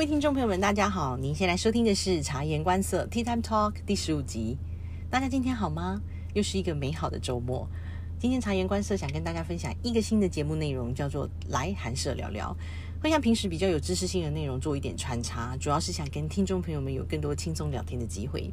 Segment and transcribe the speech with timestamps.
[0.00, 1.14] 各位听众朋友们，大家好！
[1.18, 4.56] 您现在收听的是《察言观色 Tea Time Talk》第十五集。
[5.10, 6.00] 大家今天好吗？
[6.32, 7.68] 又是一个美好的周末。
[8.18, 12.56] 今天察言观色想跟大家分享一个新的节目内容，叫做“来韩社聊聊”，
[13.02, 18.50] 会像平时比较有知识性的内容做一点穿插，主要是想跟听众朋友们有更多轻松聊天的机会。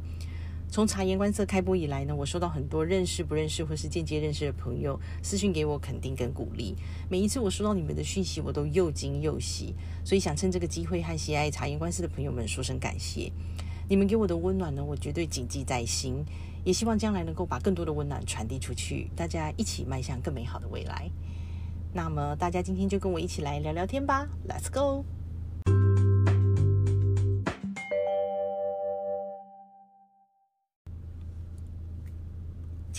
[0.70, 6.76] 从察言观色开播以来呢，我收到很多认识不认识或是间接认识的朋友私讯给我肯定跟鼓励。
[7.08, 13.32] 每一次我收到你们的讯息，我都又惊又喜，所以想趁这个机会和喜爱察言观色的朋友们说声感谢。
[13.88, 16.22] 你们给我的温暖呢，我绝对谨记在心，
[16.64, 21.10] 也希望将来能够把更多的温暖传递出去，大家一起迈向更美好的未来。
[21.94, 25.17] 那么大家今天就跟我一起来聊聊天吧，Let's go。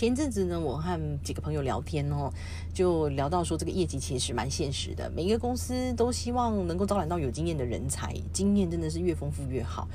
[0.00, 2.32] 前阵子呢，我和几个朋友聊天哦，
[2.72, 9.86] 就聊到说这个业绩其实蛮现实的，每一个公司都希望能够招揽到有经验的人才，经验真的是越丰富越好。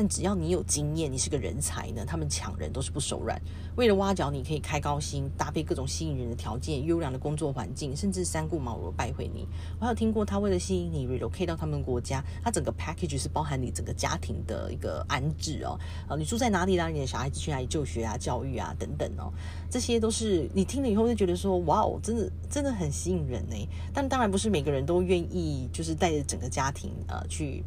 [0.00, 3.38] 但只要你有经验，你是个人才呢，他们抢人都是不手软。
[3.76, 9.46] 为了挖角，你可以开高薪，搭配各种吸引人的条件，优良的工作环境，甚至三顾茅庐拜会你。
[9.78, 15.78] 我还有听过，他为了吸引你 relocate 到他们国家，他整个 package 是包含你整个家庭的一个安置哦。
[16.08, 16.88] 啊，你住在哪里啦？
[16.88, 19.30] 你的小孩子去哪里就学啊、教育啊等等哦，
[19.68, 23.68] 这些都是你听了以后就觉得说，哇哦，真的真的很吸引人呢。
[23.92, 27.62] 但当然不是每个人都愿意，就是带着整个家庭呃去。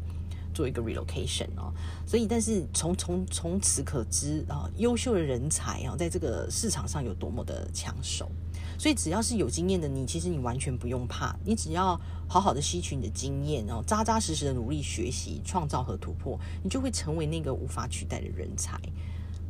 [0.54, 1.74] 做一个 relocation 哦，
[2.06, 8.30] 所以但是从从从此可知啊，优秀的人才啊，在这个市场上有多么的抢手。
[8.76, 18.80] 所以只要是有经验的你，其实你完全不用怕，你只要好好的吸取你的经验，然后扎扎实实的努力学习、创造和突破，你就会成为那个无法取代的人才。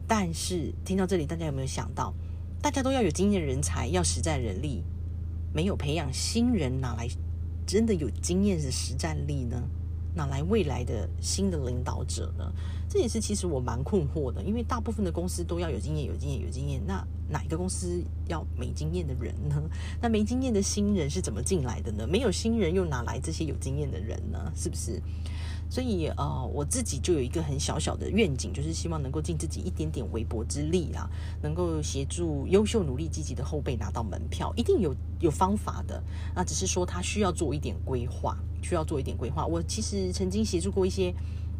[0.06, 2.12] 但是听到这里，大家有没有想到，
[2.60, 4.82] 大家都要有经验的人才，要实战人力，
[5.54, 7.08] 没有培养新人，哪来
[7.66, 9.62] 真的有经验的实战力呢？
[10.14, 12.52] 哪来未来的新的领导者呢？
[12.88, 16.80] 这也是其实我蛮困惑的，因为大部分的公司都要有经验、有经验、有经验。
[16.86, 19.60] 那哪一个公司要没经验的人呢？
[20.00, 22.06] 那没经验的新人是怎么进来的呢？
[22.06, 24.52] 没有新人又哪来这些有经验的人呢？
[24.54, 25.02] 是不是？
[25.70, 31.10] 所以呃，我自己就有一个很小小的愿景，就是希望能够尽自己一点点微薄之力啊，
[31.42, 34.52] 能够协助优秀、努力、积极的后辈拿到门票。
[34.56, 36.00] 一定有有方法的，
[36.34, 39.46] 那只是说他需要做一点规划，需要做一点规划。
[39.46, 41.14] 我其实曾经协助过一些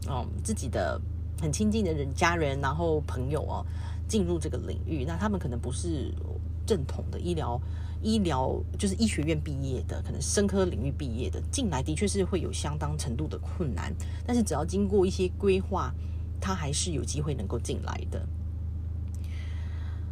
[0.09, 1.00] 嗯自己的
[1.41, 3.66] 很亲近的人、家人，然后朋友哦，
[4.09, 5.04] 进入这个领域。
[5.06, 6.12] 那他们可能不是
[6.66, 7.60] 正统的医疗。
[8.03, 13.94] 医疗就是医学院毕业的，可能生科领域毕业的进来，的确是会有相当程度的困难。
[14.26, 15.91] 但是只要经过一些规划，
[16.38, 18.28] 他还是有机会能够进来的。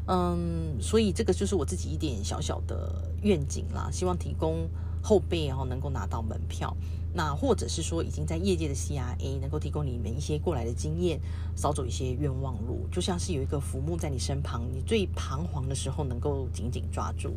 [0.06, 4.66] 嗯，所以这个就是我自己一点小小的愿景啦，希望提供
[5.02, 6.74] 后辈然后能够拿到门票。
[7.14, 11.20] 那或者是说已经在业界的 CRA 能够提供你们一些过来的经验，
[11.54, 17.34] 少走一些冤枉路，就像是有一个浮木在你身旁，你最彷徨的时候能够紧紧抓住。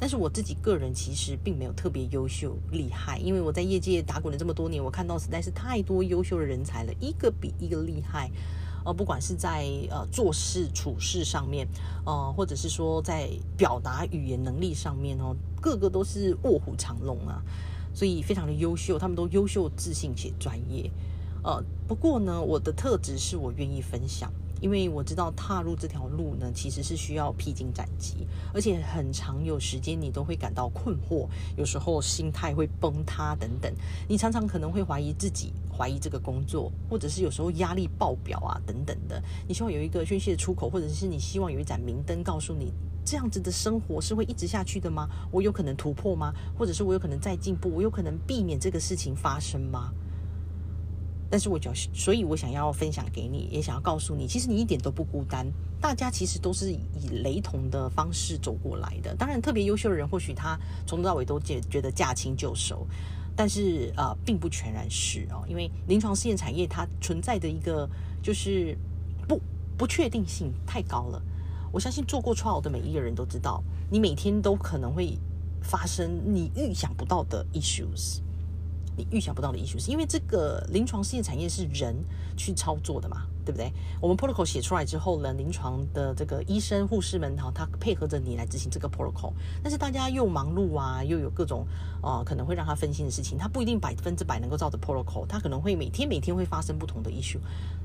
[0.00, 8.28] 但是我自己个人其实并没有特别优秀厉害，因为我在业界打滚了这么多年，我看到实在是太多优秀的人才了，一个比一个厉害。
[8.84, 11.66] 呃，不管是在呃做事处事上面，
[12.04, 17.42] 呃，或者是说在表达语言能力上面哦，个个都是卧虎藏龙啊，
[17.94, 20.90] 所以非常的优秀，他们都优秀、自信且专业。
[21.44, 24.32] 呃，不过呢，我的特质是我愿意分享。
[24.62, 33.70] 因为我知道踏入这条路呢，其实是需要披荆斩棘，而且很长有时间你都会感到困惑，有时候心态会崩塌等等。
[34.08, 39.20] 你常常可能会怀疑自己，怀疑这个工作，或者是有时候压力爆表啊等等的。
[39.48, 42.72] 你希望有一个宣泄的出口，或者是你希望有一盏明灯告诉你，
[43.04, 45.08] 这样子的生活是会一直下去的吗？
[45.32, 46.32] 我有可能突破吗？
[46.56, 47.68] 或者是我有可能再进步？
[47.68, 49.92] 我有可能避免这个事情发生吗？
[51.32, 55.50] 但是我就所以，我想要分享给你，也想要告诉你，其实你一点都不孤单。
[55.80, 59.16] 大家其实都是以雷同的方式走过来的。
[59.16, 62.86] 当然，特别优秀的人，或许他从头到尾都觉觉得驾轻就熟，
[63.34, 65.42] 但是呃，并不全然是哦。
[65.48, 67.88] 因为临床试验产业它存在的一个
[68.22, 68.76] 就是
[69.26, 69.40] 不
[69.78, 71.22] 不确定性太高了。
[71.72, 75.18] 我相信做过 trial 的每一个人都知道，你每天都可能会
[75.62, 78.20] 发生你预想不到的 issues。
[78.96, 81.96] 你预想不到的艺术，是因为这个临床试验产业是人
[82.36, 83.72] 去操作的嘛，对不对？
[84.00, 89.32] 我们 protocol 写出来之后呢，临床的这个医生、护士们哈，他配合着你来执行这个 protocol。
[89.62, 91.66] 但是大家又忙碌啊，又有各种
[92.02, 97.38] 呃可能会让他分心的事情，他不一定百分之百能够照着 protocol，他可能会每天每天会发生不同的 issue。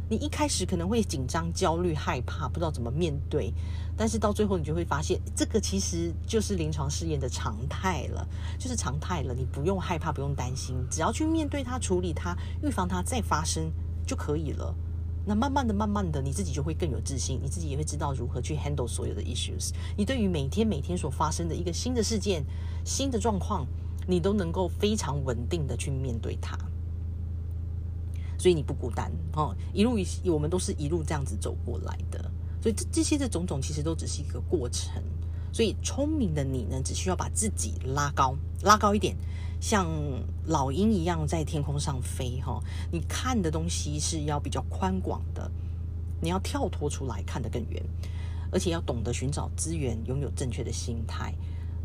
[0.10, 3.54] 你一开始可能会紧张、焦虑、害怕，不知道怎么面对，
[3.98, 8.28] 但是到最后你就会发现，这个其实就是临床试验的常态了，
[8.58, 9.34] 就是常态了。
[9.34, 13.72] 你不用害怕，不用担心，只要去面对它、处理它、预防它再发生
[14.06, 14.74] 就可以了。
[15.26, 19.72] 那慢慢的、慢慢的，你自己就会更有自信，你自己也会知道如何去 handle 所有的 issues。
[19.98, 22.46] 你对于每天每天所发生的一个新的事件、
[22.86, 23.68] 新的状况，
[24.08, 26.58] 你都能够非常稳定的去面对它。
[28.38, 32.20] 所以你不孤单哦，一路一我们都是一路这样子走过来的，
[32.62, 35.02] 所以这这些的种种其实都只是一个过程。
[35.52, 39.16] 所以聪明的你呢，只需要把自己拉高，拉高一点，
[39.60, 39.88] 像
[40.46, 42.62] 老鹰一样在天空上飞哈。
[42.92, 45.50] 你看的东西是要比较宽广的，
[46.22, 47.82] 你要跳脱出来看得更远，
[48.52, 51.34] 而且要懂得寻找资源，拥有正确的心态。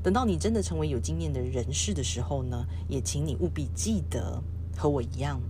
[0.02, 4.42] 等到你真的成为有经验的人士的时候呢，也请你务必记得
[4.76, 5.40] 和我一样。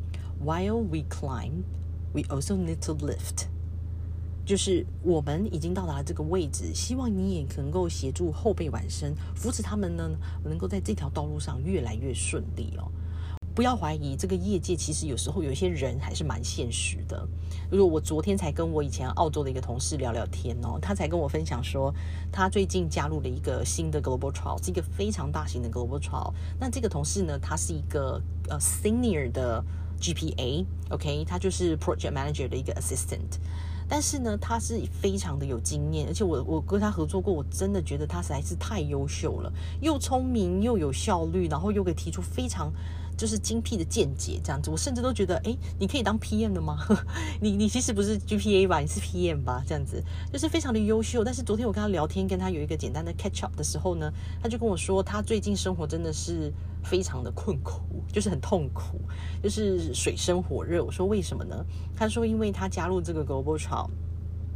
[0.44, 1.62] While we climb,
[2.12, 3.46] we also need to lift。
[4.44, 10.10] 就是我们已经到达了这个位置，希望你也能够协助后辈晚生，扶持他们呢，
[10.42, 12.90] 能够在这条道路上越来越顺利哦。
[13.54, 17.24] 不要怀疑，这个业界其实有时候有一些人还是蛮现实的。
[17.70, 21.94] 如果我昨天才跟我以前澳洲的一个同事聊聊天哦，他才跟我分享说，
[22.32, 26.32] 他最近加入了一个新的 global trial，是一个非常大型的 global trial。
[26.58, 29.64] 那这个同事呢，他是一个呃 senior 的。
[30.02, 33.38] GPA，OK，他就是 Project Manager 的一个 Assistant，
[33.88, 42.72] 但是呢，他是非常的有经验，而且我我跟他合作过，我真的觉得他实在是太优秀了，又聪明又有效率，然后又可以提出非常。
[43.14, 46.78] 就是精辟的见解，这样子，我甚至都觉得，哎，你可以当 PM 的吗？
[47.40, 48.80] 你你其实不是 GPA 吧？
[48.80, 49.62] 你是 PM 吧？
[49.68, 50.02] 这样子，
[50.32, 51.22] 就是非常的优秀。
[51.22, 54.10] 但是昨天我跟他聊天，跟他有一个简单的 catch up 的时候呢，
[54.42, 56.50] 他就跟我说，他最近生活真的是
[56.82, 59.00] 非常的困苦，就是很痛苦，
[59.42, 60.82] 就是水深火热。
[60.84, 61.64] 我说为什么呢？
[61.96, 63.88] 他说，因为他加入这个 Global Trial，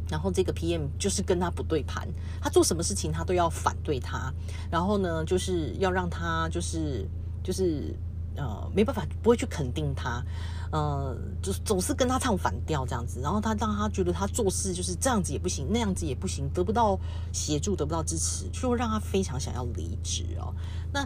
[0.08, 2.08] 然后这个 PM 就是跟他不对盘，
[2.40, 4.32] 他做什么事情他都要反对他，
[4.70, 7.08] 然后呢，就是要让他就是
[7.42, 7.94] 就是。
[8.38, 10.22] 呃，没办法，不会去肯定他，
[10.70, 17.00] 呃，就总是跟他唱反调这样子，然后他让他觉得他做事就是这样子也不行，那样子也不行，得不到
[17.32, 20.52] 协助，得不到支持，就让他非常想要离职哦。
[20.92, 21.02] 那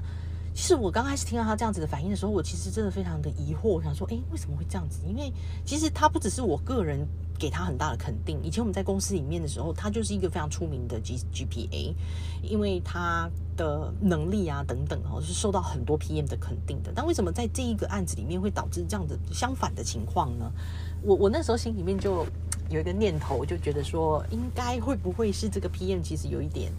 [0.55, 5.01] 其实我刚开始听到他这样子的反应的时候，我其实真的非常的疑惑，我想说，哎，为什么会这样子？
[5.07, 5.33] 因为
[5.65, 7.07] 其实他不只是我个人。
[7.41, 8.39] 给他很大的肯定。
[8.43, 11.95] 以前我们在公司里面的时候，他就是一个非常出名的 G GPA，
[12.43, 16.93] 因为他的能力啊等等哦，是受到很多 PM 的肯定的。
[16.95, 20.53] 但为什么在这一个案子里面会导致这样的相反的情况呢？
[21.01, 22.27] 我我那时候心里面就
[22.69, 26.71] 有一个念头，就觉得说，应该会不会是这个 PM 其实有一点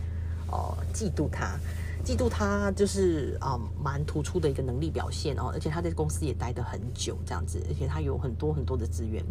[0.51, 1.57] 哦嫉妒他。
[2.03, 9.23] 嫉妒他就是啊，蛮突出的一个能力表现哦，而且他在公司也待得很久，这样子，而且他有很多很多的资源，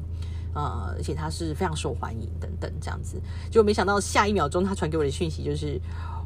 [0.54, 3.20] 呃，而且他是非常受欢迎等等这样子，
[3.50, 5.80] 就没想到下一秒钟他传给我的讯息就是，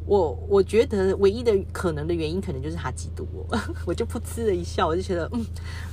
[0.05, 3.45] 我我觉得唯一的可能的原因可能就是他嫉妒我，
[3.85, 5.45] 我就噗嗤的一笑，我就觉得嗯，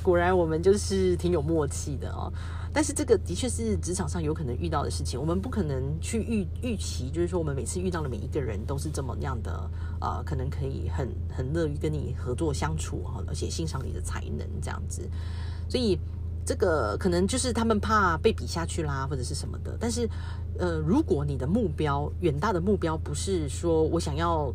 [0.03, 2.33] 果然我们就是挺有默契的哦。
[2.73, 9.71] 但是这个的确是职场上有可能遇到的事情，我们不可能去预预期，就是说我们每次遇到的每一个人都是这么样的，
[10.01, 15.03] 呃，可能可以很很乐于跟你合作相处哈，而且欣赏你的才能这样子，
[15.69, 15.99] 所以
[16.45, 19.77] 这个可能就是他们怕被比下去啦，或者是什么的。
[19.79, 20.09] 但是，
[20.59, 24.53] 呃，如果你的目标远大的目标不是说我想要。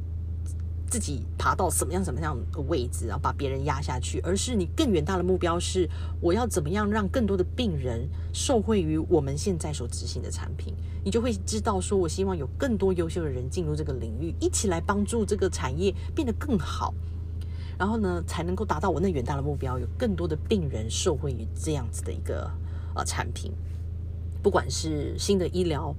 [0.90, 5.88] 自己爬到什么样什么样的位置，然后把别人压下去，而是你更远大的目标是
[6.22, 16.94] 我要怎么样让更多的病人受惠于我们现在所执行的产品，你就会知道说，我希望有更多优秀的人进入这个领域，一起来帮助这个产业变得更好，
[17.78, 22.50] 然后呢，才能够达到我那远大的目标，有更多的病人受惠于这样子的一个
[22.96, 23.52] 呃产品，
[24.42, 25.94] 不管是新的医疗。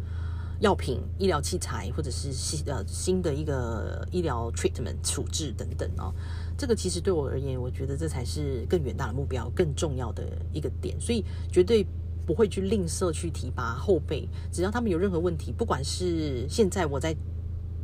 [0.61, 6.13] 药品、医疗器材，或者是新呃新的一个医疗 treatment 处置等等哦，
[6.57, 11.87] 这个其实对我而言，我觉得这才是更远大的目标、更重要的一个点，所以绝对
[12.27, 17.17] 不会去吝啬去提拔后辈，只要他们有任何问题，不管是现在我在。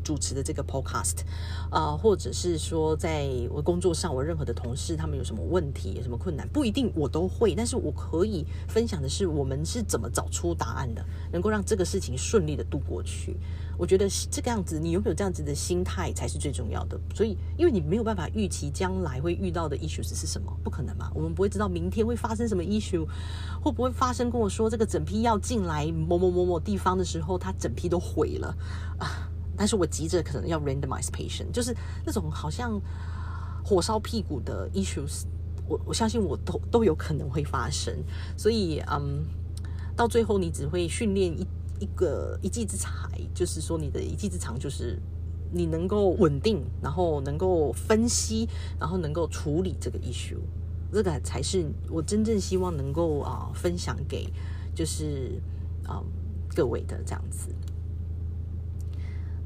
[0.04, 1.22] 主持的这个 podcast，
[1.70, 13.36] 啊，或者是说，在我工作上，我任何的同事他们有什么问题、有什么困难，不一定我都会，但是我可以分享的是，我们是怎么找出答案的，能够让这个事情顺利的度过去。
[13.76, 17.00] 我觉得这个样子，你拥有这样子的心态才是最重要的。
[17.12, 21.10] 所以，因为你没有办法预期将来会遇到的 issues 是什么，不可能嘛？
[21.12, 23.04] 我们不会知道明天会发生什么 issue，
[23.60, 24.30] 会不会发生？
[24.30, 28.56] 跟我说这个整批要进来某某某某地方的时候，它整批都毁了
[28.98, 29.30] 啊！
[29.56, 32.80] 但是我急着可能要 randomize patient，就是那种好像
[33.64, 35.24] 火烧屁股的 issues，
[35.66, 37.94] 我我相信我都都有可能会发生，
[38.36, 39.24] 所以嗯，
[39.96, 41.46] 到最后你只会训练一
[41.80, 42.90] 一个一技之才，
[43.34, 45.00] 就是说你的一技之长就是
[45.52, 50.38] 你能够稳定，然后能够分析，然后能够处理这个 issue，
[50.92, 54.28] 这个才是我真正希望能够啊分享给
[54.74, 55.40] 就是
[55.86, 56.02] 啊
[56.54, 57.48] 各位的这样子。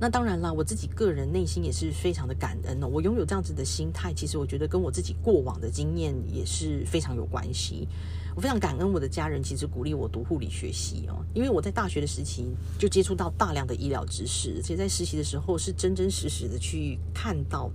[0.00, 2.86] 那当然了，我自己个人内心也是非常的感恩哦。
[2.86, 7.88] 我拥有这样子的心态，其实我觉得跟我自己过往的经验也是非常有关系。
[8.36, 17.68] 我非常感恩我的家人，其实鼓励我读护理学习哦，因为我在大学的时期就接触到大量的医疗知识，而且在实习的时候是真真实实的去看到、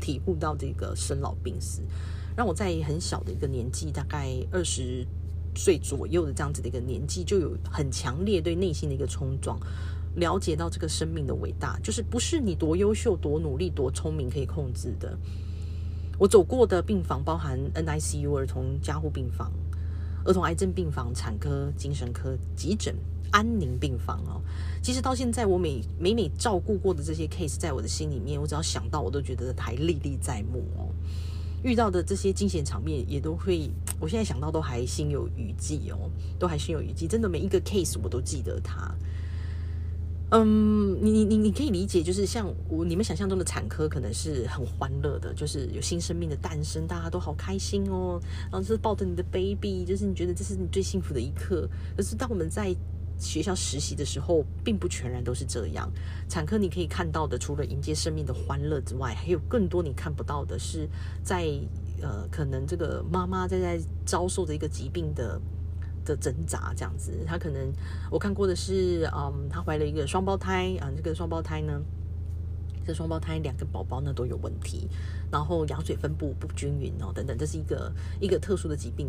[0.00, 1.82] 体悟到这个生老病死，
[2.34, 5.06] 让我在很小的一个年纪，大概二十
[5.54, 9.60] 岁左右的这样子的一个年纪，就有很强烈对内心的一个冲撞。
[10.16, 15.16] 了解到这个生命的伟大，就是不是你多优秀、多努力、多聪明可以控制的。
[16.18, 19.52] 我走过的病房包含 NICU 儿童加护病房、
[20.24, 22.96] 儿童癌症病房、产科、精神科、急诊、
[23.30, 24.40] 安宁病房哦。
[24.82, 30.88] 其实到现在，我每每每照顾过的这些 case，在我的心里面，我只要想到，我都觉得还历历在目哦。
[31.62, 33.70] 遇到的这些惊险场面，也都会，
[34.00, 37.06] 我现在想到都还心有余悸哦，都还心有余悸。
[37.06, 38.94] 真的每一个 case 我都记得它。
[40.30, 51.68] 嗯，你你你你可以理解，就是像我你们想象中的产科可能是很欢乐的，就是有新生命的诞生，大家都好开心哦，然后是抱着你的 baby，就是你觉得这是你最幸福的一刻。
[51.96, 52.74] 可是当我们在
[53.20, 55.88] 学校实习的时候，并不全然都是这样。
[56.28, 60.88] 产科你可以看到的，除了迎接生命的欢乐之外，还有更多你看不到的，是
[61.22, 61.46] 在
[62.02, 65.40] 呃，可能这个妈妈在在遭受着一个疾病的。
[66.06, 67.72] 的挣扎这样子，她可能
[68.10, 71.82] 我看过的是，嗯，她怀了一个双胞胎啊，这个双胞胎呢，
[72.86, 74.88] 这双胞胎两个宝宝呢都有问题，
[75.30, 79.08] 然后羊水分布不均匀哦，等等，这是一个一个特殊的疾病，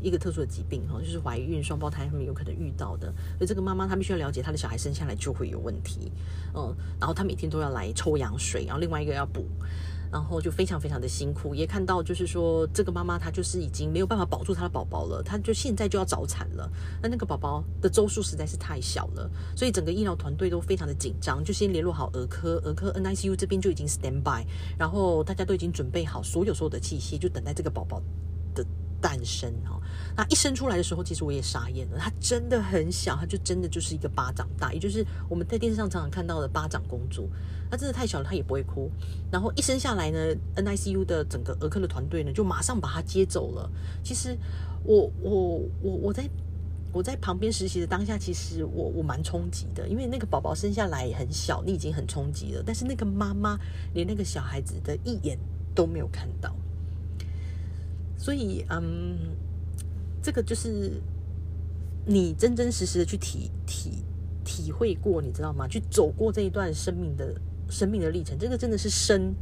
[0.00, 6.10] 一个特殊的疾病哈，就是怀孕双胞胎他们有可能遇到的，所以这个妈妈她必须要了解她的小孩生下来就会有问题，
[6.54, 9.46] 嗯，然后她每天都要来抽羊水，然后另外一个要补。
[10.12, 16.70] 然后就非常非常的辛苦，也看到就是说这个妈妈她就是已经没有办法保住她的宝宝了，她就现在就要早产了。
[17.02, 24.44] 那那个宝宝的周数实在是太小了，所以整个医疗团队都非常的紧张，就先联络好儿科，儿科 NICU 这边就已经 stand by，
[24.78, 28.02] 然后大家都已经准备好所有所有的器械，就等待这个宝宝。
[29.00, 29.80] 诞生哈，
[30.16, 31.98] 那一生出来的时候，其实我也傻眼了。
[31.98, 37.28] 他真的很小，他就真的就是一个巴掌大，也就是我们在电视上常常看到的巴掌公主。
[37.70, 38.90] 他真的太小了，他也不会哭。
[39.30, 40.18] 然后一生下来呢
[40.56, 43.70] ，NICU 的整个儿科的团队呢，就马上把他接走了。
[44.02, 44.36] 其实
[44.82, 46.28] 我我我我在
[46.92, 52.62] 我在旁边实习的当下，其实我我蛮冲击的，因为那个宝宝生下来很小，你已经很冲击了。
[52.66, 53.56] 但是那个妈妈
[53.94, 55.38] 连那个小孩子的一眼
[55.72, 56.52] 都没有看到。
[58.20, 59.16] 所以，嗯，
[60.22, 61.00] 这个就是
[62.04, 64.04] 你真真实实的去体体
[64.44, 65.66] 体会过，你知道吗？
[65.66, 67.34] 去走过这一段生命的
[67.70, 69.34] 生命的历程，这个真的是生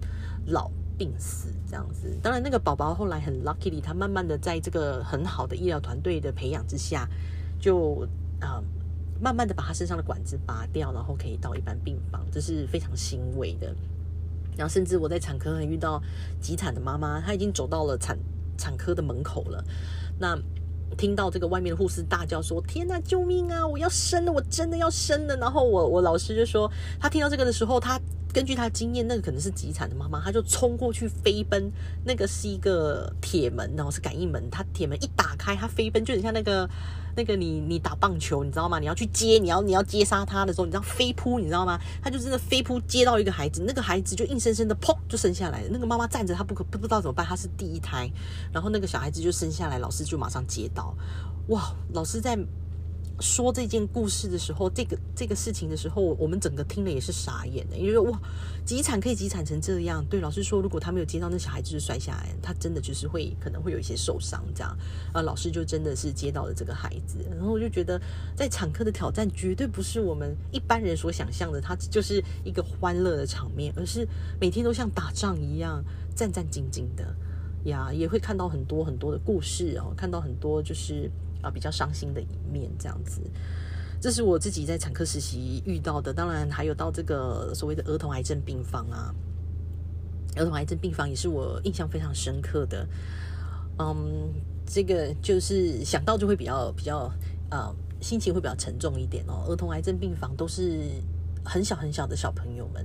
[0.46, 2.16] 老病死这样子。
[2.22, 7.08] 当然，那个宝宝后来很 lucky，他慢慢的在这个很好的医疗团队的培养之下，
[7.60, 8.06] 就
[8.40, 8.62] 啊，
[9.20, 13.74] 慢慢的把他身上的管子拔掉，然后可以到一般病房，这是非常欣慰的。
[14.56, 16.00] 然后，甚至我在产科还遇到
[16.40, 18.16] 急产的妈妈，她已经走到了产。
[18.58, 19.64] 产科的门口了，
[20.18, 20.38] 那
[20.98, 23.66] 听到这个外面的护士大叫说：“天哪，救命啊！
[23.66, 27.98] 我要生了，我真的要生了！”然后我我老师就说，他听到这个的时候，他。
[28.38, 31.72] 根据他经验，那个可能是急产的妈妈，他就冲过去飞奔。
[32.04, 34.48] 那个是一个铁门，然后是感应门。
[34.48, 36.70] 他铁门一打开，他飞奔，就很像那个
[37.16, 38.78] 那个你你打棒球，你知道吗？
[38.78, 41.80] 你要去接，你要你要接杀他的时候，你知道飞扑，你知道吗？
[42.00, 45.64] 他就真的飞扑接到一个孩子，那个孩子就硬生生的砰就生下来。
[45.68, 48.08] 那个妈妈站着，她不可不知道怎么办，她是第一胎，
[48.52, 50.94] 然后那个小孩子就生下来，老师就马上接到。
[51.48, 52.38] 哇，老师在。
[53.20, 58.20] 说这件故事的时候，这个这个事情的时候，我们整个听了也是傻眼的，因为哇，
[58.64, 60.04] 急产可以急产成这样。
[60.08, 64.76] 对老师说，如果他没有接到那小孩就是摔下来，他真的就是会可能会有一些受伤这样。
[65.12, 68.00] 啊，老师就真的是接到了这个孩子，然后我就觉得，
[68.36, 74.06] 在产科的挑战绝对不是我们一般人所想象的，它就是一个欢乐的场面，而是
[74.40, 75.84] 每天都像打仗一样
[76.14, 77.04] 战战兢兢的
[77.64, 81.10] 呀，也会看到很多很多的故事哦，看到很多就是。
[81.50, 83.20] 比较伤心的一面，这样子，
[84.00, 86.12] 这是我自己在产科实习遇到的。
[86.12, 89.14] 当然，还有到这个所谓的儿童癌症病房啊，
[90.36, 92.88] 儿童癌症病房也是我印象非常深刻的。
[93.78, 94.32] 嗯，
[94.66, 97.10] 这个就是想到就会比较比较
[97.50, 99.44] 啊，心情会比较沉重一点哦。
[99.48, 100.80] 儿童癌症病房都是
[101.44, 102.84] 很小很小的小朋友们，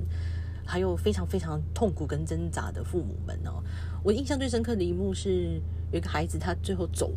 [0.65, 3.63] 还有非常非常痛苦跟挣扎的父母们哦。
[4.03, 7.11] 我印象最深刻的一幕是，有一个孩子他最后走。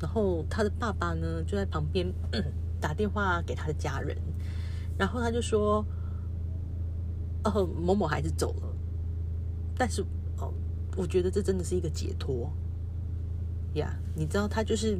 [0.00, 2.12] 然后他的爸爸呢就在旁边
[2.80, 4.16] 打电话给他的家人，
[4.96, 5.84] 然后他就说
[7.44, 8.74] ：“哦，某某孩子走了，
[9.76, 10.02] 但是
[10.38, 10.52] 哦，
[10.96, 12.52] 我觉得这真的是一个解脱
[13.74, 13.94] 呀。
[14.14, 14.98] 你知道，他就是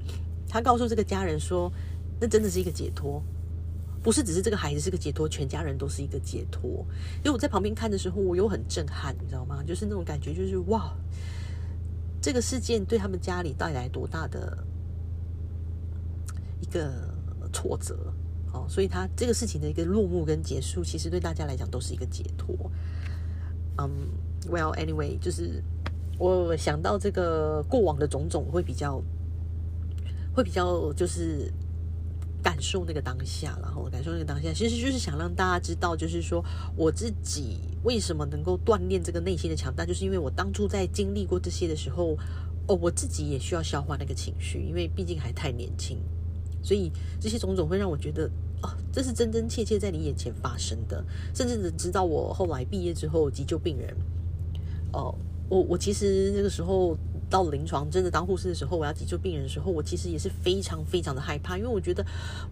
[0.49, 1.73] 他告诉这个家人说，
[2.21, 3.23] 那真的是一个解脱。”
[4.01, 6.87] 不是只是这个孩子是个解脱，全家人都是一个解脱。
[7.17, 9.61] 因为我在旁边看的时候，我又很震撼，你知道吗？
[9.67, 10.97] 就是那种感觉，就是哇，
[12.23, 14.57] 这个事件对他们家里带来多大的
[16.61, 16.91] 一个
[17.53, 18.13] 挫折
[18.53, 18.67] 哦！
[18.69, 22.55] 所以他这个事情的一个落幕跟结束，其实对大家来讲都是一个解脱。
[23.79, 23.91] 嗯
[24.51, 25.63] ，Well anyway，就是
[26.19, 29.03] 我想到这个过往的种种，会比较
[30.35, 31.53] 会比较就是。
[32.41, 36.43] 感受那个当下，然后感受那个当下，其实就是想让大家知道，就是说
[36.77, 42.17] 我自己为什么能够锻炼这个内心的强大，就是因为我当初在经历过这些的时候，
[42.69, 45.99] 哦，我自己也需要消化那个情绪，因为毕竟还太年轻，
[46.63, 48.31] 所以这些种种会让我觉得，
[48.63, 53.97] 哦，这是真真切切在你眼前发生的，甚至直到我后来毕业之后急救病人，
[54.93, 55.15] 哦，
[55.49, 56.97] 我我其实那个时候。
[57.31, 62.03] 到临床真的当护士的时候，我要急救病人的时候，我其实也是非常非常的害怕，因为我觉得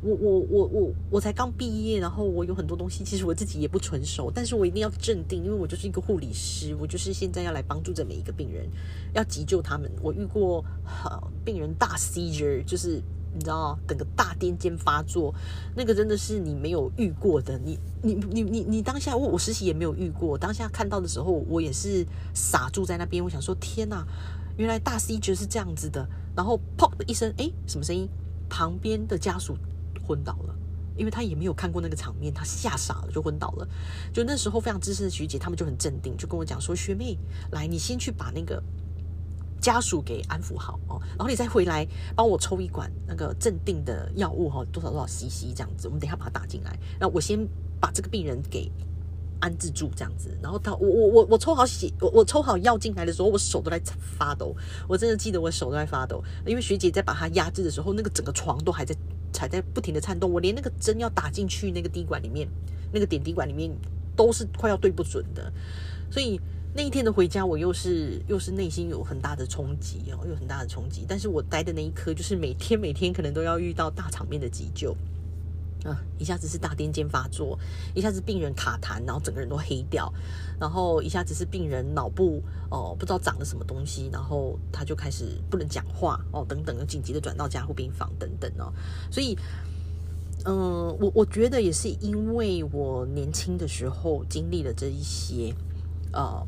[0.03, 8.69] 我我我我我才刚毕业，然后我有很多东西，其实我自己也不纯熟，但是我一定要镇定，因为我就是一个护理师，我就是现在要来帮助着每一个病人，
[9.15, 9.91] 要急救他们。
[10.03, 10.63] 我遇过
[11.43, 13.01] 病人大 seizure，就是
[13.37, 15.35] 你知道，整个大癫痫发作，
[15.77, 24.07] 那个真的是你没有遇过的，你你你你你当下我我实习也没有遇过，当下看到的时候，我也是傻住在那边，我想说天哪！
[24.57, 28.09] 原来大 C 觉是这样子的，然后砰的一声，哎，什么声音？
[28.49, 29.55] 旁边的家属
[30.07, 30.55] 昏倒了，
[30.97, 33.69] 因为他也没有看过那个场面，他吓傻了，就昏倒了。
[34.15, 37.19] 就那时候非常资深的学姐，他们就很镇定，就跟我讲说：“学妹，
[37.51, 38.63] 来，你先去把那个
[39.67, 46.79] 家属给安抚好哦，然后你再回来帮我抽一管那个镇定的药物哈，多少多少 CC 这样子，我们等一下把它打进来。
[47.01, 47.37] 然后我先
[47.81, 48.71] 把这个病人给。”
[49.39, 53.79] 安置住这样子，然后他我我我我抽好血，我我抽好药进来的时候，我手都在
[54.19, 54.57] 发抖。
[54.89, 58.97] 我真的记得我手都在发抖，因为学姐在把它压制的时候，那个整个床都还在
[59.39, 60.33] 还在不停的颤动。
[60.33, 62.49] 我连那个针要打进去那个滴管里面，
[62.91, 63.71] 那个点滴管里面
[64.17, 65.53] 都是快要对不准的。
[66.11, 66.41] 所以
[66.77, 71.07] 那一天的回家，我又是又是内心有很大的冲击哦，有很大的冲击。
[71.09, 74.95] 但是我待的那一刻，就是每天每天可能都要遇到大场面的急救。
[75.85, 76.03] 啊！
[76.19, 77.57] 一下子是大癫痫发作，
[77.95, 80.13] 一下子病人卡痰，然后整个人都黑掉，
[80.59, 88.73] 然后一下子是病人脑部哦不知道长了什么东西，然后他就开始不能讲话哦等等，紧急的转到加护病房等等哦。
[89.13, 89.39] 所以，
[90.45, 95.55] 嗯，我我觉得也是因为我年轻的时候经历了这一些，
[96.11, 96.47] 呃呃，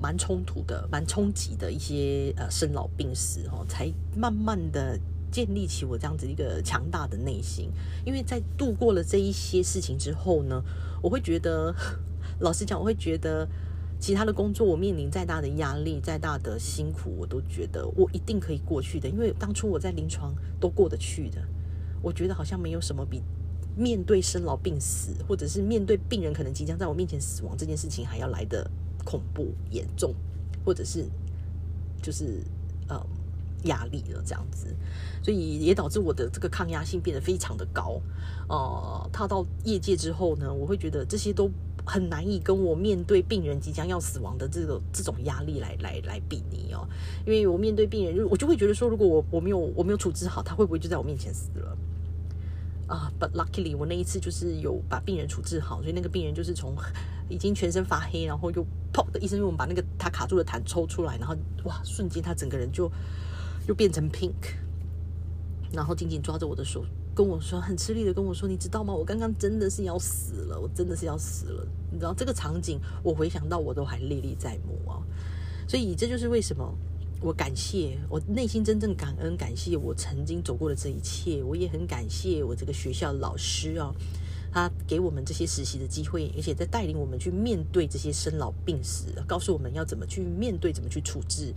[0.00, 4.98] 蛮冲突的、蛮冲击的一些呃生老病死哦，才慢慢的。
[5.32, 7.70] 建立起我这样子一个强大的内心，
[8.04, 10.60] 因为在度过了这一些事情之后呢，
[11.00, 11.72] 我会觉得，
[12.42, 13.48] 老实讲，我会觉得
[14.00, 19.08] 其他的工作我面临再大的压力、再大的辛苦，我都觉得我一定可以过去的。
[19.08, 21.40] 因为当初我在临床都过得去的，
[22.02, 23.22] 我觉得好像没有什么比
[23.76, 28.68] 面对生老病死，或者是面对病人可能即将在我面前死亡这件事情还要来的
[29.04, 30.14] 恐怖、严重，
[30.64, 31.04] 或者是
[32.02, 32.42] 就是
[32.88, 33.00] 呃。
[33.64, 34.74] 压力了，这样子，
[35.22, 38.00] 所以也导致我的这个抗压性变得非常的高。
[38.48, 41.50] 呃，踏到业界之后呢，我会觉得这些都
[41.84, 46.88] 很难以跟我面对病人即将要死亡的这个这种压力来来来比拟哦。
[47.26, 51.76] 因为我面对病人，我就会觉得说，如果我我没有我没有处置好，他会不会就在我面前死了？
[52.90, 56.74] 啊，But luckily，我那一次就是有把病人处置好，所以那个病人就是从
[57.28, 62.90] 已经全身发黑，然后又砰的一声，因为我们把那个他卡住的痰抽出来，然后哇，瞬间他整个人就。
[63.68, 64.56] 就变成 pink，
[65.70, 68.92] 然后紧紧抓着我的手，跟我说很吃力的跟我说：“你知道吗？
[68.92, 74.98] 我刚刚真的是要死了，我真的是要死了。”你知道这个场景，我回想到我都还历历在目啊。
[75.68, 76.74] 所以这就是为什么
[77.22, 81.42] 我感谢我内心真正感恩，感谢我曾经走过的这一切。
[81.42, 83.94] 我也很感谢我这个学校老师啊，
[84.50, 91.52] 他给我们这些实习的机会，而且在带领我们去面对这些生老病死，告诉我们要怎么去面对，怎么去处置。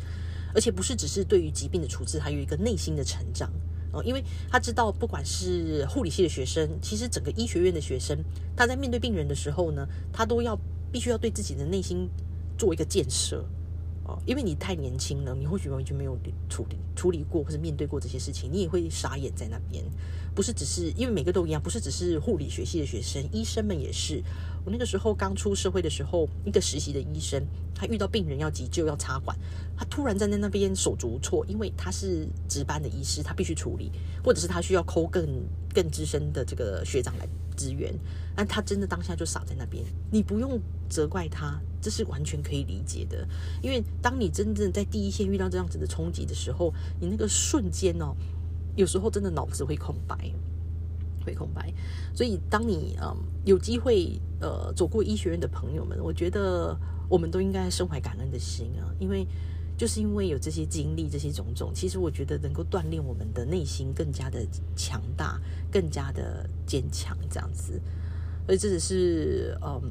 [0.54, 3.50] 而且不是只是对于疾病的处置，还有一个内心的成长
[3.94, 4.22] 哦，因为
[4.52, 8.22] 他知道，不管是护理系的学生，其实整个医学院的学生，
[8.56, 10.60] 他在面对病人的时候呢，他都要
[10.92, 12.08] 必须要对自己的内心
[12.58, 13.44] 做一个建设
[14.06, 16.18] 哦，因为你太年轻了，你或许完全没有
[16.50, 19.84] 处理处理过或者面对过这些事情，你也会傻眼在那边。
[20.36, 24.22] 不是只是因为每个都一样，不是只是护理学系的学生，医生们也是。
[24.66, 29.38] 我那个时候刚出社会的时候，一个实习的医生，他遇到病人要急救要插管，
[29.78, 33.92] 他突然站在那边手足无措，因为他是值班的医师，他必须处理，
[34.24, 35.26] 或者是他需要抠更
[35.74, 37.94] 更资深的这个学长来支援，
[38.36, 43.28] 但他真的当下就傻在那边，你不用责怪他，这是完全可以理解的，
[43.62, 48.16] 因为当你真正在第一线遇到这样子的冲击的时候，你那个瞬间哦，
[48.76, 50.34] 有时候真的脑子会空白。
[51.26, 51.74] 会空白，
[52.14, 53.16] 所以当你嗯
[53.46, 59.26] 有机会呃走过医学院的朋友们，我觉得我们都应该身怀感恩的心啊，因为
[59.78, 65.40] 就是因为有这些经历，这些种种，其实我觉得能够锻炼我们的内心更加的强大，
[65.72, 67.80] 更加的坚强，这样子。
[68.46, 69.82] 所以这只是嗯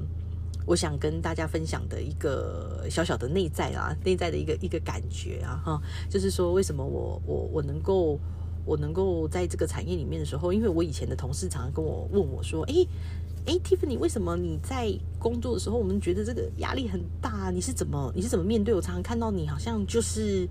[0.67, 8.19] 我想跟大家分享的一个小小的内在啊，内在的一个一个感觉啊哈，就是说为什么我我我能够。
[8.65, 12.87] 我能够在这个产业里面的时候，因为我以前的同事常常跟我问我说：“哎，
[13.45, 17.51] 哎，Tiffany，为什么你在工作的时候，我们觉得这个压力很大？
[17.51, 18.73] 你是怎么你是怎么面对？
[18.73, 20.49] 我常常看到你好像就是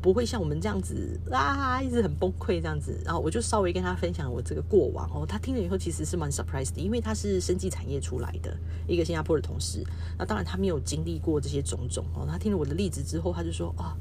[0.00, 2.98] 不会像我们这样子啊，一直很崩溃这样子。
[3.04, 9.84] 然后我就稍微跟他分享我这个过往哦，他听了以后其实是蛮 surprised 的，因为他是生技产业出来的一个新加坡的同事。
[10.18, 12.26] 那当然他没有经历过这些种种哦。
[12.28, 13.96] 他听了我的例子之后，他就说：哦。”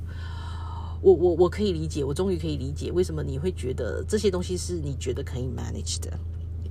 [1.02, 6.12] 我我我可以理解，我终于可以理解为什么你会觉得这些东西是你觉得可以 manage 的，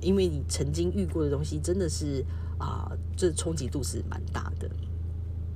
[0.01, 2.23] 因为你曾经遇过的东西真的是
[2.59, 4.69] 啊，这冲击度是蛮大的。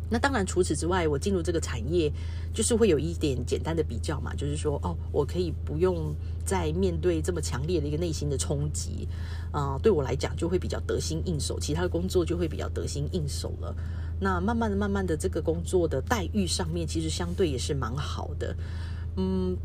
[0.09, 2.11] 那当然，除此之外，我进入这个产业
[2.53, 6.13] 就是会有一点简单的比较嘛，就是说，哦，我可以不用
[6.45, 9.07] 再面对这么强烈的一个内心的冲击，
[9.51, 13.75] 啊，对我来讲就会比较得心应手，其他的工作就会比较得心应手了。
[14.19, 18.55] 那慢慢的、慢慢的，这个工作的待遇上面其实相对也是蛮好的。
[19.17, 19.57] 嗯，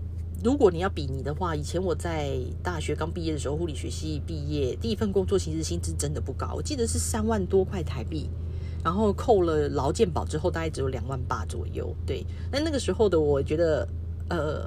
[0.43, 8.29] 如果你要比拟的话，以前我在大学刚毕业的时候，护理学系毕业，第一份工作其实薪资真的不高，我记得是三万多块台币，
[8.89, 11.95] 然后扣了劳健保之后，大概只有两万八左右。
[12.07, 13.87] 对，那那个时候的我觉得，
[14.31, 14.67] 呃，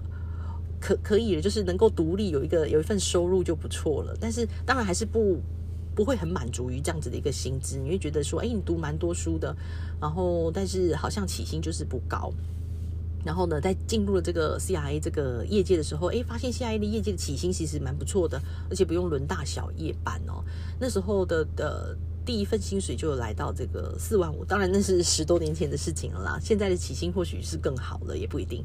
[0.79, 4.15] 可可以了，就是能够独立有一个有一份收入就不错了。
[4.21, 5.39] 但是当然还是不。
[5.93, 9.53] 不会很满足于这样子的一个薪资，你会觉得说，哎，你读蛮多书的，
[9.99, 12.31] 然后但是好像起薪就是不高。
[13.25, 20.41] 然后呢，在进入了这个 CIA 这个业界的时候，哎，发现 CIA 的业界的起薪其实蛮不错的，而且不用轮大小夜班哦。
[20.79, 21.95] 那时候的的
[22.31, 26.39] 第一份薪水就来到这个四万五，当然那是十多年前的事情了啦。
[26.41, 28.63] 现在的起薪或许是更好了，也不一定。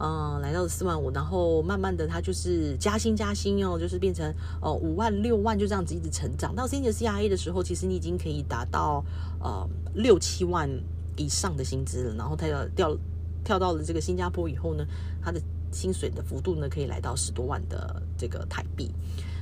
[0.00, 6.52] 嗯，来到了四万五，然后慢慢的，它就是加薪加薪哦，就是变成呃五万六万，就这样子一直成长。
[6.52, 9.04] 到 Senior CIA 的时候，其实你已经可以达到
[9.38, 9.64] 呃
[9.94, 10.68] 六七万
[11.16, 12.14] 以上的薪资了。
[12.16, 12.98] 然后它要掉
[13.44, 14.84] 跳到了这个新加坡以后呢，
[15.22, 15.40] 它的
[15.70, 18.90] 薪水的幅度呢可以来到十多万的这个台币。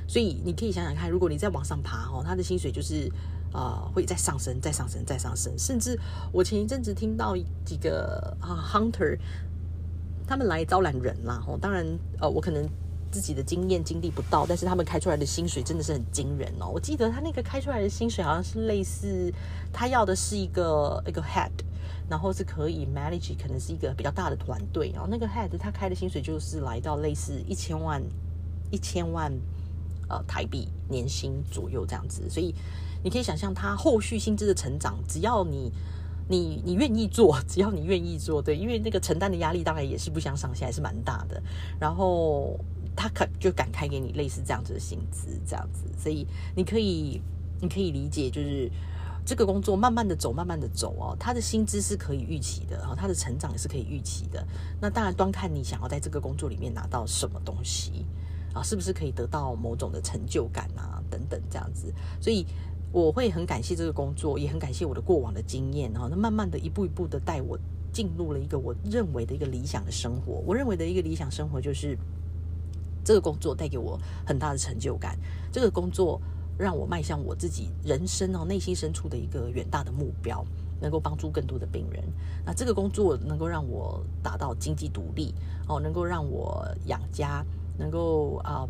[0.07, 3.11] 所以你可以想想看，如果你再往上爬哦，它的薪水就是
[3.55, 5.57] 呃会再上升、再上升、再上升。
[5.57, 5.97] 甚至
[6.33, 9.17] 我前一阵子听到几个啊 Hunter。
[10.27, 11.85] 他们来招揽人啦，哦，当然，
[12.19, 12.67] 呃，我可能
[13.11, 16.67] 自己的经验经历不到，但是他们开出来的薪水真的是很惊人哦。
[16.67, 19.31] 我记得他那个开出来的薪水好像是类似，
[19.71, 21.51] 他要的是一个一个 head，
[22.09, 28.01] 然后是可以 manage，可能是一个比较大的团队，然后那个 head 他开的薪水就是来到类似一千万
[28.71, 29.31] 一千万
[30.09, 32.55] 呃台币年薪左右这样子，所以
[33.05, 35.71] 你可以想象他后续薪资的成长，只要你。
[36.27, 41.39] 你你愿意做， 只要你愿意做，对，因为那个承担的压力当然也是不相上下，还是蛮大的。
[41.79, 42.59] 然后
[42.95, 47.21] 他可就敢开给你类似这样子的薪资，这样子，所以你可以
[47.61, 48.71] 你可以理解，就是
[49.23, 54.43] 这个工作慢慢的走，慢慢的走哦，他的薪资是可以预期的，然后他的成长也是可以预期的。
[54.81, 58.03] 那当然端看你想要在这个工作里面拿到什么东西
[58.51, 62.47] 啊，是不是可以得到某种的成就感啊，等等这样子，所以。
[62.95, 66.07] 我会很感谢这个工作，也很感谢我的过往的经验哈。
[66.09, 67.59] 那慢慢的一步一步的带我
[67.91, 70.41] 进入了一个我认为的一个理想的生活。
[70.47, 71.97] 我认为的一个理想生活就是
[73.03, 75.19] 这个工作带给我很大的成就感，
[75.51, 76.21] 这个工作
[76.57, 80.45] 让我迈向我自己人生哦内心深处的一个远大的目标，
[80.79, 82.01] 能够帮助更多的病人。
[82.45, 85.35] 那这个工作能够让我达到经济独立
[85.67, 87.45] 哦，能够让我养家，
[87.77, 88.65] 能够啊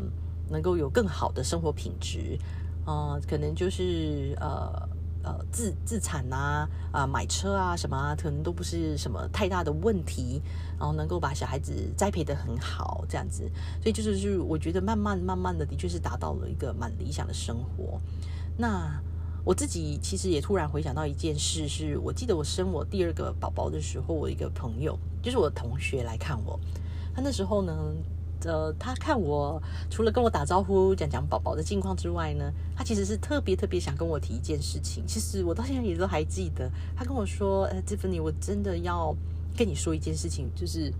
[0.50, 2.40] 能够有更好的生活品质。
[2.86, 4.90] 呃，可能就是呃
[5.24, 10.42] 呃自自产呐啊买车啊什么啊，可能都不是什么太大的问题，
[10.78, 13.50] 然后能够把小孩子栽培的很好这样子，
[13.82, 18.00] 所以就是是我觉得慢慢慢慢的的确是达到了一个蛮理想的生活。
[18.58, 19.02] 那
[19.44, 26.60] 我自己其实也突然回想到一件事，是我记得我生我第二个宝宝的时候，我一个朋友就是我同学来看我，
[27.16, 27.74] 他那时候呢
[28.44, 35.04] 呃，他看我除了跟我打招呼、讲讲宝宝的近况之外呢，他其实是特别特别想跟我提一件事情。
[35.08, 39.16] 其实我到现在也都还记得，他跟我说：“呃，Tiffany，我真的要
[39.58, 40.92] 跟你说一件事情，就是。”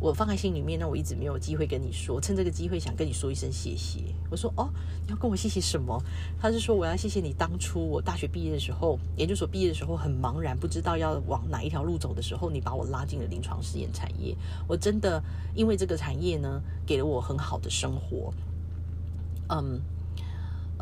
[0.00, 4.00] 我放在心里面，那我一直没有机会跟你说，趁这个机会想跟你说一声谢谢。
[4.30, 4.68] 我说哦，
[5.06, 5.98] 你要跟我谢谢什么？
[6.38, 14.36] 他是说我要谢谢你当初我大学毕业的时候，研究所毕业的时候很茫然，不知道要往哪一条路走的时候，你把我拉进了临床试验产业。
[14.68, 15.22] 我真的
[15.54, 18.32] 因为这个产业呢，给了我很好的生活。
[19.48, 19.80] 嗯。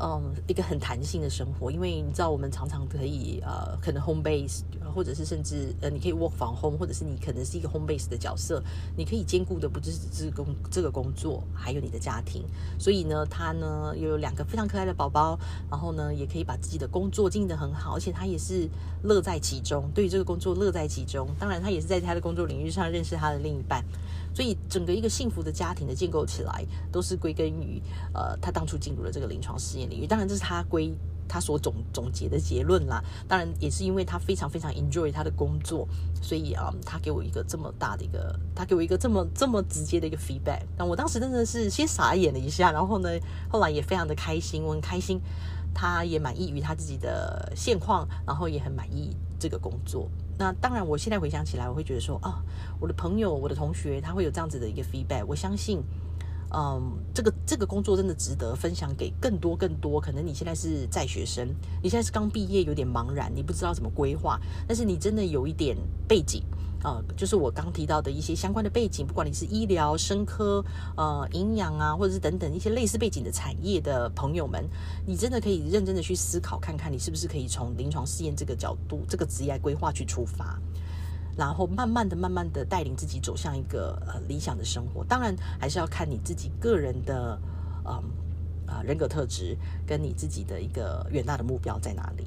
[0.05, 4.63] 嗯，一个很弹性的生活，因为你知道，我们常常可以呃，可能 home base，
[4.93, 8.61] 或者是甚至呃，你可以 work from home，或者是你可能是一个 home base 的角色，
[8.97, 12.43] 你可以兼顾的不只是这工这个工作，还有你的家庭。
[12.81, 15.39] 所以呢，他呢又有两个非常可爱的宝宝，
[15.71, 18.69] 然后呢，也可以把自己的工作经营的很好，而且他也是
[19.05, 21.29] 乐在其中，对于这个工作乐在其中。
[21.39, 23.85] 当然，他也是在他的工作领域上认识他的另一半。
[24.35, 27.83] 所以，整个一个幸福的家庭的建构起来，都是归根于
[28.15, 30.07] 呃，他当初进入了这个临床试验领域。
[30.07, 30.93] 当然，这是他归
[31.29, 33.03] 他所总总结的结论啦。
[33.29, 35.87] 当然，也是因为他非常非常 enjoy 他的工作，
[36.23, 40.63] 所以啊，他给我一个这么大的一个，他给我一个这么这么直接的一个 feedback。
[40.79, 43.09] 那我当时真的是先傻眼了一下，然后呢，
[43.51, 45.21] 后来也非常的开心，我很开心，
[45.75, 50.09] 他也满意于他自己的现况，然后也很满意这个工作。
[50.39, 52.43] 那当然，我现在回想起来，我会觉得说啊，
[52.81, 55.25] 我的朋友、我的同学，他会有这样子的一个 feedback。
[55.27, 55.83] 我相信，
[56.53, 60.01] 嗯，这个这个工作真的值得分享给更多更多。
[60.01, 61.49] 可能你现在是在学生，
[61.83, 65.77] 你现在是刚毕业，有点茫然，你不知道怎么规划，但是你真的有一点
[66.09, 66.43] 背景。
[66.85, 70.65] 呃，就是我刚提到的一些相关的背景，不管你是医疗、生科、
[70.97, 74.69] 呃营养啊，或者是等等一些类似背景的产业的朋友们，
[75.07, 80.59] 你真的可以认真的去思考，看看你是不是可以从临床试验这个角度、这个职业规划去出发，
[81.37, 85.05] 然后慢慢的、慢慢的带领自己走向一个呃理想的生活。
[85.05, 87.41] 当然，还是要看你自己个人的
[87.87, 88.03] 嗯
[88.67, 92.27] 啊人格特质，跟你自己的一个远大的目标在哪里。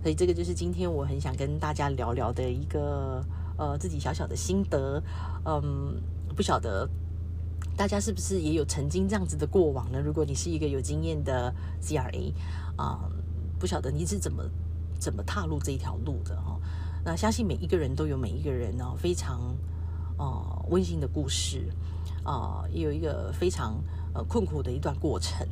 [0.00, 3.20] 所以这个就是今天我很想跟大家聊聊的一个
[3.58, 5.02] 呃自己小小的心得，
[5.44, 6.00] 嗯，
[6.34, 6.88] 不晓得
[7.76, 10.00] 大家是不是也有曾经这样子的过往呢？
[10.00, 12.32] 如果你是一个有经验的 CRA
[12.76, 13.10] 啊，
[13.58, 14.42] 不晓得你是怎么
[14.98, 16.58] 怎么踏入这一条路的哈？
[17.04, 19.54] 那相信每一个人都有每一个人呢非常
[20.16, 21.68] 呃温馨的故事
[22.24, 23.82] 啊，也有一个非常
[24.14, 25.46] 呃困苦的一段过程。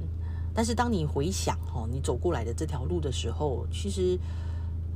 [0.52, 4.18] 但是当你回想哦，你走过来的这条路的时候，其实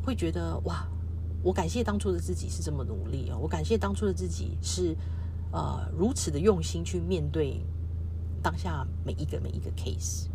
[0.02, 0.88] 会觉得哇，
[1.42, 3.38] 我感谢当初的自己是这么努力啊！
[3.38, 4.96] 我感谢当初的自己是
[5.53, 7.61] 呃如此的用心去面对
[8.42, 10.26] 当下每一个每一个 case，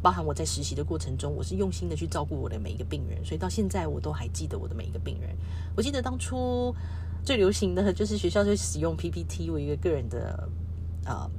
[0.00, 5.36] 包含我在实习的过程中，我是用心的去照顾我的每一个病人，所以到现在我都还记得我的每一个病人。
[5.76, 6.74] 我记得当初
[7.24, 10.48] 最流行的就是学校就使用 PPT 为一个个人的
[11.04, 11.30] 呃。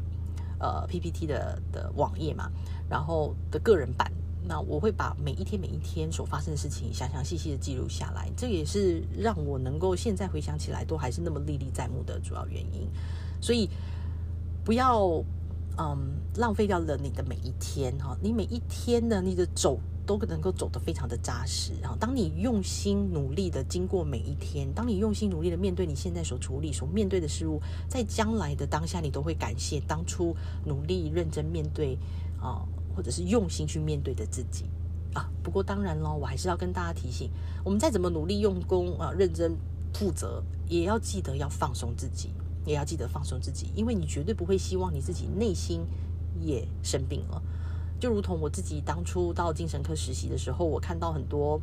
[0.59, 2.49] 呃，PPT 的的网页嘛，
[2.89, 4.09] 然后的个人版，
[4.45, 12.87] 那我会把每一天每一天所发生的事情详详细细的记录下来，这也是让我能够现在回想起来都还是那么历历在目的主要原因。
[13.41, 13.69] 所以
[14.63, 15.23] 不要
[15.77, 15.97] 嗯
[16.35, 19.79] 浪费掉了你的每一天哈，你每一天呢，你的走。
[20.05, 31.97] 都能够走得非常的扎实，然后当你用心努力的经过每一天，当你用心努力的面对你现在所处理、所面对的事物，在将来的当下，你都会感谢当初努力认真面对
[32.37, 34.65] 啊，或者是用心去面对的自己
[35.13, 35.29] 啊。
[35.41, 37.29] 不过当然喽，我还是要跟大家提醒，
[37.63, 39.55] 我们再怎么努力用功啊，认真
[39.93, 42.29] 负责，也要记得要放松自己，
[42.65, 45.85] 也要记得放松自己，因为你绝对不会希望你自己内心
[46.41, 47.41] 也生病了。
[47.99, 51.61] 就如同我自己当初到精神科实习的时候，我看到很多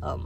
[0.00, 0.18] 嗯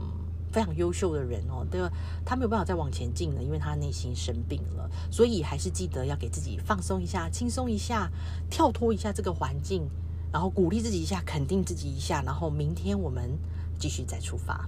[0.49, 1.91] 非常优秀的人哦，对吧？
[2.23, 4.89] 他没有办法再往前进了，因为他内心生病了。
[5.11, 8.09] 所以还是记得要给自己放松一下、轻松一下、
[8.49, 9.89] 跳脱一下这个环境，
[10.35, 13.39] 然后鼓励自己一下、肯定自己一下，然后明天我们
[13.79, 14.67] 继续再出发。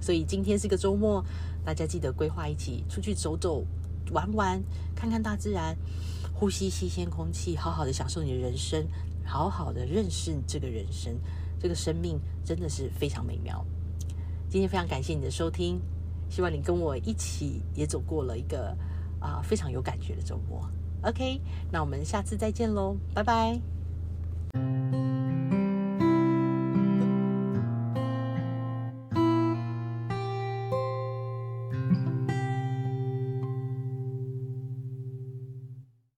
[0.00, 1.22] 所以今天是个周末，
[1.62, 3.62] 大家记得规划一起出去走走、
[4.12, 4.62] 玩玩，
[4.96, 5.76] 看看大自然，
[6.32, 8.82] 呼吸新鲜空气，好好的享受你的人生。
[9.26, 11.14] 好好的认识这个人生，
[11.60, 13.62] 这个生命真的是非常美妙。
[14.48, 15.78] 今天非常感谢你的收听，
[16.30, 18.74] 希望你跟我一起也走过了一个
[19.20, 20.66] 啊非常有感觉的周末。
[21.02, 23.73] OK，那我们下次再见喽，拜拜。
[24.54, 25.63] thank you